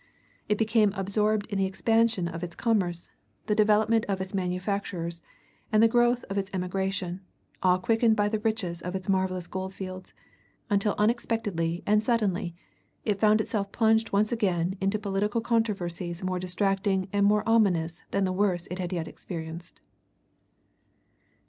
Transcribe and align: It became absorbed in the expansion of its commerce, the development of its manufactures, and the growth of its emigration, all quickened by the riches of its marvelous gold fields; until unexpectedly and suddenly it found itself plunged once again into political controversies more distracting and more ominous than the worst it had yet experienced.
It 0.49 0.57
became 0.57 0.93
absorbed 0.93 1.45
in 1.51 1.59
the 1.59 1.67
expansion 1.67 2.27
of 2.27 2.43
its 2.43 2.55
commerce, 2.55 3.11
the 3.45 3.53
development 3.53 4.03
of 4.09 4.19
its 4.19 4.33
manufactures, 4.33 5.21
and 5.71 5.83
the 5.83 5.87
growth 5.87 6.23
of 6.27 6.39
its 6.39 6.49
emigration, 6.55 7.21
all 7.61 7.77
quickened 7.77 8.15
by 8.15 8.27
the 8.27 8.39
riches 8.39 8.81
of 8.81 8.95
its 8.95 9.07
marvelous 9.07 9.45
gold 9.45 9.75
fields; 9.75 10.15
until 10.71 10.95
unexpectedly 10.97 11.83
and 11.85 12.01
suddenly 12.01 12.55
it 13.05 13.19
found 13.19 13.41
itself 13.41 13.71
plunged 13.71 14.11
once 14.11 14.31
again 14.31 14.75
into 14.81 14.97
political 14.97 15.39
controversies 15.39 16.23
more 16.23 16.39
distracting 16.39 17.07
and 17.13 17.27
more 17.27 17.47
ominous 17.47 18.01
than 18.09 18.23
the 18.23 18.33
worst 18.33 18.69
it 18.71 18.79
had 18.79 18.91
yet 18.91 19.07
experienced. 19.07 19.81